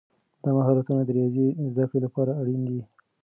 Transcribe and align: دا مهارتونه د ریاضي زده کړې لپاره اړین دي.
دا 0.43 0.49
مهارتونه 0.57 1.01
د 1.05 1.09
ریاضي 1.17 1.45
زده 1.73 1.85
کړې 1.89 1.99
لپاره 2.05 2.31
اړین 2.41 2.61
دي. 2.69 2.81